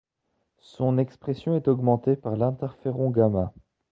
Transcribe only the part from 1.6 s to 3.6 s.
augmentée par l'interféron gamma.